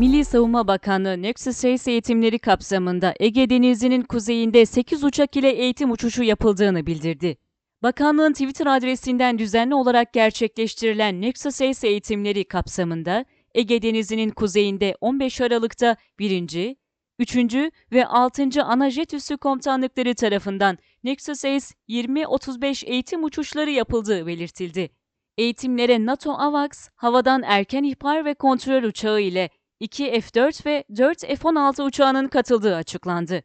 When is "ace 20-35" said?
21.44-22.86